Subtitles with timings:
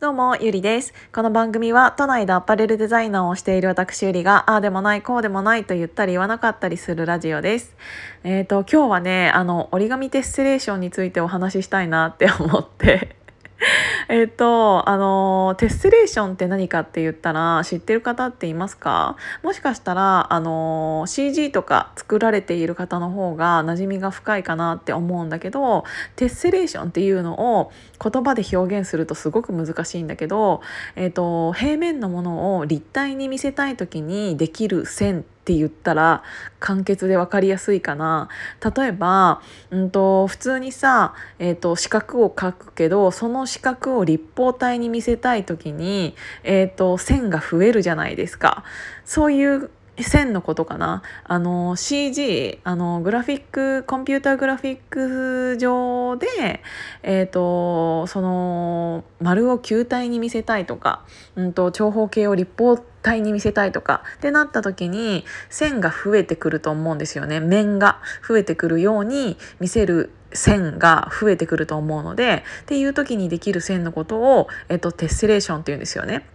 [0.00, 0.94] どうも、ゆりです。
[1.12, 7.74] この番組は都内でアパレルデザイナーをしている私ゆりが、ああでもない、こうでもないと言ったり言わなかったりするラジオです。
[8.22, 13.16] えっ、ー、と、今日はね、あの、折り紙テスセレーションについてお話ししたいなって思って
[14.08, 19.16] えっと、あの、テッセレーションって何かって言ったら知ってる方っていますか？
[19.42, 25.84] もしかしたら、あの、CG とか作られている方の方が馴染みが深いかなって思うんだけど、
[26.16, 30.60] テッセレーションっていうのを言葉で表現するとすごく難しいんだけど、
[30.94, 36.22] えっと、平面のものを立体に見せたい時にできる線ってって言ったら
[36.60, 38.28] 簡潔で分かりやすいかな
[38.76, 39.40] 例えば、
[39.70, 48.64] うんと、普通にさ、えーと、四角を描くけどその四角を立方体に見せたい時に、えーと線が増えるじゃないですか。
[49.04, 49.70] そういう
[50.02, 56.62] 線のことかなあの CG あのグラフィックコンピューターグラフィック上で、
[57.02, 61.04] えーと、その丸を球体に見せたいとか、
[61.36, 64.02] うんと、長方形を立方体に見せたいとか。
[64.16, 67.40] ってなった時に線が増えてくると思うんですよね。
[67.40, 72.44] 面が増えてくるように見せる線が増えてくると思うので。
[72.62, 76.26] っていう時にできる線のことを、えっと、テッセレーションっていうんですよね。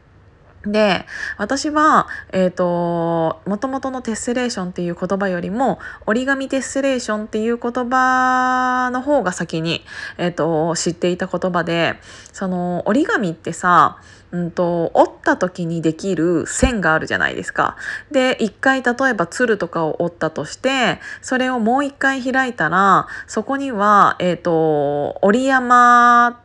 [0.65, 1.05] で
[1.37, 9.83] 私は、えーと、もとのテッセレーションっていう言葉よりも折り紙テッセレーションっていう言葉の方が先に、
[10.17, 11.95] えーと、知っていた言葉で
[12.31, 13.99] その折り紙ってさ
[14.33, 17.77] うんと、折った時にできる線があるじゃないですか。
[18.11, 26.42] で一回例えば鶴とかを折ったとしてそれをもう一回開いたらそこには、えーと、折り山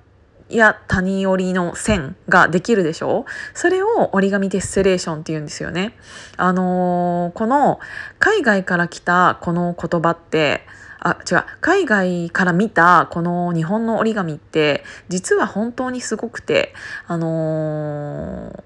[0.57, 3.27] や谷折りの線ができるでしょ？
[3.55, 5.95] それを折り紙テッセレーションって言うんですよね。
[6.37, 7.81] あのー、この
[8.19, 10.63] 海外から来たこの言葉って
[11.01, 16.75] あ違う海外から見たこの日本の折り紙って実は本当にすごくて
[17.07, 18.63] あのー、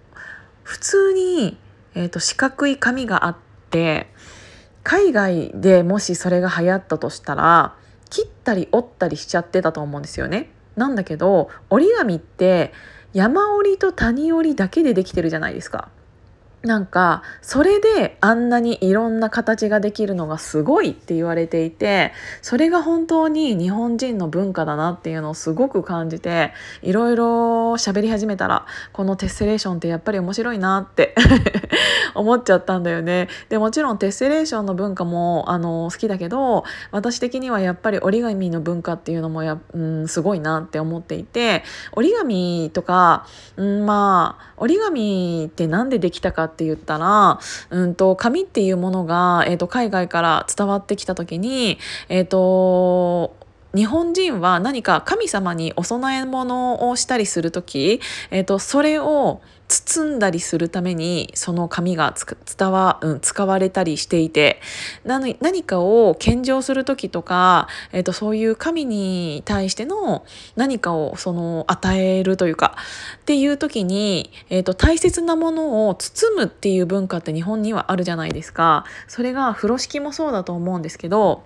[0.63, 1.59] 普通に、
[1.95, 3.37] えーと四角い紙があっ
[3.71, 4.07] て
[4.85, 7.77] 海外でもしそれが流行ったとしたら
[8.09, 10.51] 切ったり折ったりしちゃってたと思うんですよね。
[10.77, 12.73] なんだけど折り紙って
[13.13, 15.91] 山折りと谷折りだけでできてるじゃないですか。
[16.63, 26.53] なんかそれであんなにいろんな形ができるのがすごいって言われていてそれが本当に日本人の文化だなっていうのをすごく感じて
[26.83, 27.25] いろいろ
[27.73, 31.17] 喋り始めたらこのテッセレーションってやっぱり面白いなって
[32.15, 33.29] 思っちゃったんだよね。
[33.49, 36.63] でもちろんテッセレーションの文化もあの好きだけど
[36.93, 47.41] 私的にはやっぱり折り紙の文化っていうのもや、うん、すごいなって思っていて折り紙とか、うん、まあ折り紙って何でできたかってって言ったら、
[47.71, 53.42] うんと、紙っていうものが、えーと、海外から伝わってきた時に、えっ、ー、と
[53.75, 58.01] 日本人は何か神様にお供え物をしたりする時、
[58.31, 62.15] えーと、それを包んだりするためにその紙が
[62.59, 64.61] 伝わ、うん、使われたりしていて
[65.05, 72.77] 何かを献上する時とか、えーと、そういう神に対しての何かをその与えるというか
[73.17, 78.85] っていう時に、えーと大切なものを包むっていう文化って日本にはあるじゃないですか。
[79.07, 81.45] それが風呂敷もそうだと思うんですけど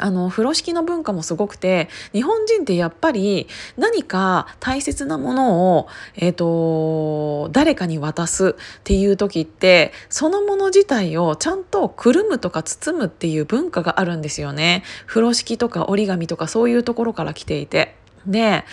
[0.00, 3.46] あの風呂敷の文化もすごくて日本人ってやっぱり
[3.76, 14.82] 何か大切なものを、えーと、誰かに渡すっていう時ってそのもの自体をちゃんとくるむとか包むっていう文化があるんですよね。
[15.06, 17.96] 風呂敷とか折り紙とかそういうところから来ていて。
[18.26, 18.64] で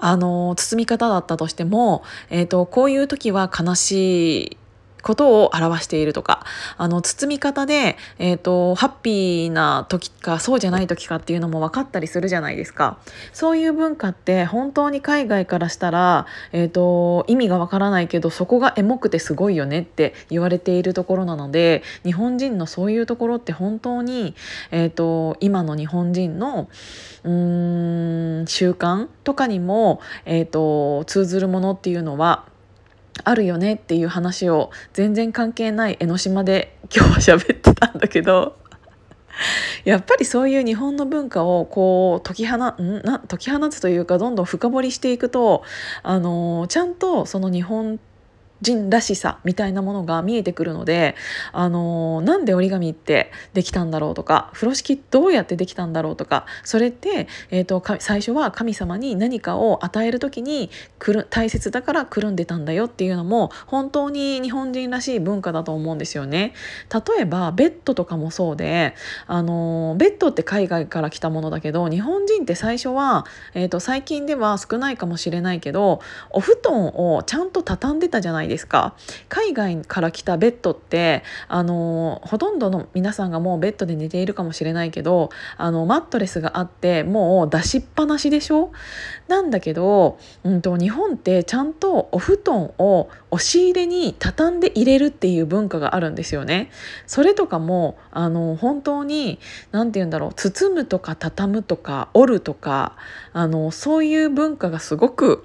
[0.00, 4.56] あの包み方だったとしても、えーとこういう時は悲しい
[5.06, 6.44] ことを表しているとか
[6.78, 12.98] あの包み方で、えーと、ハッピーな時かそうじゃない時かっていうのも分かったりするじゃないですか。
[13.32, 24.34] そういう文化って本当に海外からしたら、えーと、意味が分からないけどそこがエモくてすごいよねって言われているところなので日本人のそういうところって本当に、
[24.72, 26.68] えーと、今の日本人の
[27.22, 32.44] うーん習慣とかにも、えー、と通ずるものっていうのは
[33.28, 38.56] あるよねっていう話を全然関係ない江ノ島で今日は喋ってたんだけど
[39.84, 43.02] やっぱりそういう日本の文化をこう解き放ん？
[43.04, 45.64] な解き放つというかどんどん深掘りしていくと
[46.04, 47.98] あのちゃんとその日本
[48.62, 51.14] 人らしさみたいなものが見えてくるので、
[51.52, 66.54] あのー、なんで折り紙ってできたんだろうとか風呂敷どうやってできたんだろうとかそれって、えーと、最初は神様に何かを与える時にくる大切だからくるんでたんだよっていうのも本当に日本人らしい文化だと思うんですよね。
[66.92, 68.94] 例えばベッドとかもそうで、
[69.26, 76.00] あのー、ベッドって海外から来たものだけど日本人って最初は、えーと最近では少ないかもしれないけど
[76.30, 78.94] お布団をちゃんと畳んでたじゃないないですか？
[79.28, 88.70] 海外から来たベッドってあのほとんどの皆さんがもうベッドで寝ているかもしれないけどあのマットレスがあってもう出しっぱなしでしょ？
[89.28, 96.70] なんだけど、うんと、日本ってちゃんとお布団を押し入れに畳んで入れるっていう文化があるんですよね。
[97.06, 99.40] それとかもあの本当に
[99.72, 102.96] 何て言うんだろう包むとか畳むとか折るとか
[103.32, 105.44] あのそういう文化がすごく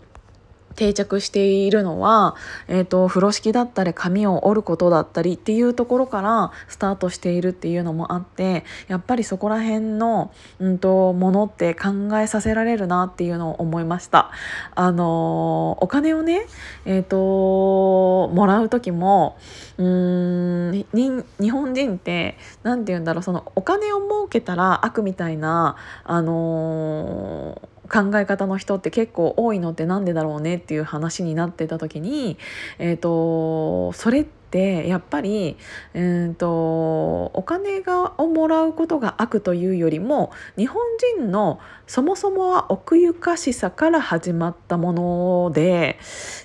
[0.75, 2.35] 定着しているのは、
[2.67, 11.89] えーと、風呂敷だったり髪を折ることだったりっていうところからスタートしているっていうのもあってやっぱりそこら辺の、うんと、ものって考
[12.19, 14.31] えさせられるなっていうのを思いました。
[14.75, 16.45] あのお金をね、
[16.85, 19.37] えーと、もらう時も
[19.77, 20.85] うーん
[21.39, 27.30] 日本人って何て言うんだろうそのお金を儲けたら悪みたいなあのー
[27.91, 32.37] 考え方の人って結構多いのって何でだろうねっていう話になってた時に、
[32.79, 35.57] えーと、それってやっぱり、
[35.93, 40.81] えーと、お金がをもらうことが悪というよりも日本
[41.17, 45.99] 人のそもそもは奥ゆかしさから始まったもので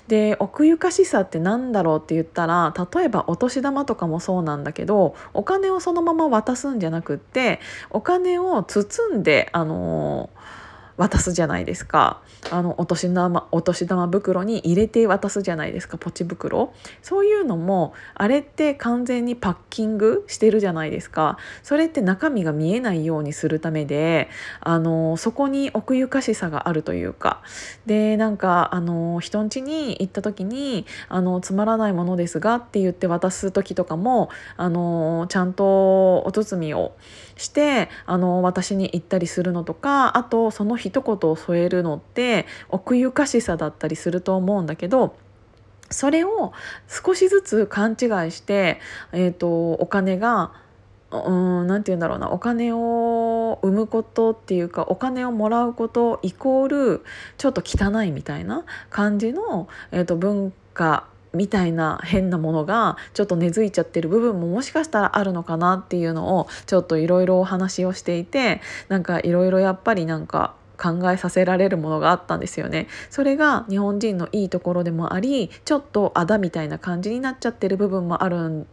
[0.09, 7.59] で奥ゆかしさって何だろうって言ったら例えばお年玉とかもそうなんだけどお金をそのまま渡すんじゃなくって
[7.89, 10.56] お金を包んであのー
[10.97, 12.21] 渡すじゃないですか。
[12.51, 16.73] あのお年玉お年玉袋に入れて渡すじゃないですかポチ袋。
[17.01, 21.37] そういうのもあれって完全にパッキングしてるじゃないですか。
[21.63, 24.29] それって中身が見えないようにするためで
[24.61, 27.41] あのそこに奥ゆかしさがあるというか。
[27.85, 36.95] でなんかあの人ん家に行った時にあのつまらないものですがって言って渡す時とかもあのちゃんとお包みを
[37.37, 45.15] してあの私に行ったりするのとかあとその日一言を添えるのって奥ゆかしさだったりすると思うんだけど
[45.89, 46.53] それを
[46.87, 48.79] 少しずつ勘違いして、
[49.13, 50.51] えーと、お金が
[51.09, 57.05] 何て言うんだろうなお金を生むことっていうかお金をもらうことイコール
[57.37, 72.87] ちょっと汚いみたいな感じの、えーと文化みたいな変なものがちょっと根付いちゃってる部分ももしかしたらあるのかなっていうのをちょっといろいろお話をしていてなんかいろいろやっぱりなんか考えさせられるものがあったんですよね。
[73.09, 78.67] それが日本人のいいところでもありちょっとあだみたいな感じになっちゃってる部分もあるん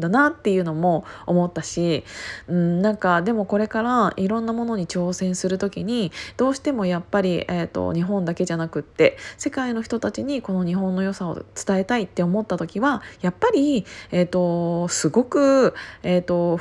[0.00, 2.04] だなっていうのも思ったし、
[2.48, 16.58] うん、なんかでもこれからいろんなものに挑戦する時にどうしてもやっぱり、えーと、日本だけじゃなくって世界の人たちにこの日本の良さを伝えたいって思った時はやっぱり、えーと、すごく、えーと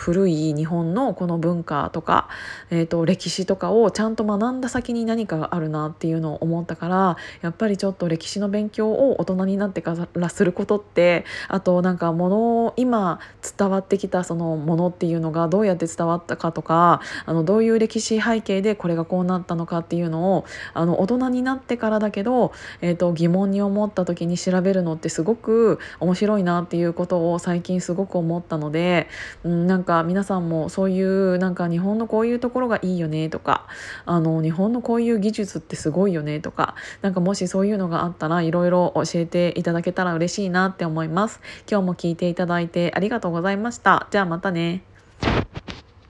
[0.00, 2.28] 古い日本のこの文化とか、
[2.70, 13.20] えーと、歴史とかをちゃんと学んだ先に何かがあるなっていうのを思ったからやっぱりちょっと歴史の勉強を大人になってからすることってあとなんかもの今
[13.58, 29.08] 伝わってきたそのものっていうのがどうやって伝わったかとかあのどういう歴史背景でこれがこうなったのかっていうのをあの大人になってからだけど、えーと疑問に思った時に調べるのってすごく面白いなっていうことを最近すごく思ったので、
[29.44, 33.66] うん、なんかか皆さんもそういうなんか日本のこういうところがいいよねとか
[34.06, 41.40] あの日本のこういう技術ってすごいよねとかなんかもしそういうのがあったらいろいろ教えていただけたら嬉しいなって思います。
[41.68, 44.06] 今日も聞いていただいてありがとうございました。
[44.12, 44.84] じゃあまたね。